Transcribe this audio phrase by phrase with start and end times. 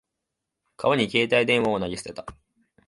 [0.77, 2.25] 川に携帯電話を投げ捨てた。